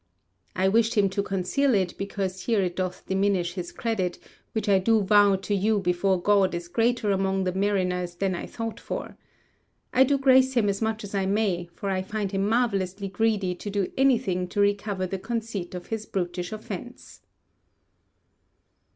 I 0.55 0.67
wished 0.67 0.95
him 0.95 1.11
to 1.11 1.21
conceal 1.21 1.75
it, 1.75 1.95
because 1.95 2.45
here 2.45 2.59
it 2.63 2.75
doth 2.77 3.05
diminish 3.05 3.53
his 3.53 3.71
credit, 3.71 4.17
which 4.53 4.67
I 4.67 4.79
do 4.79 5.01
vow 5.03 5.35
to 5.35 5.53
you 5.53 5.77
before 5.79 6.19
God 6.19 6.55
is 6.55 6.67
greater 6.67 7.11
among 7.11 7.43
the 7.43 7.53
mariners 7.53 8.15
than 8.15 8.33
I 8.33 8.47
thought 8.47 8.79
for. 8.79 9.15
I 9.93 10.03
do 10.03 10.17
grace 10.17 10.53
him 10.55 10.69
as 10.69 10.81
much 10.81 11.03
as 11.03 11.13
I 11.13 11.27
may, 11.27 11.69
for 11.75 11.91
I 11.91 12.01
find 12.01 12.31
him 12.31 12.49
marvellously 12.49 13.09
greedy 13.09 13.53
to 13.53 13.69
do 13.69 13.91
anything 13.95 14.47
to 14.47 14.59
recover 14.59 15.05
the 15.05 15.19
conceit 15.19 15.75
of 15.75 15.85
his 15.93 16.07
brutish 16.07 16.51
offence.' 16.51 17.21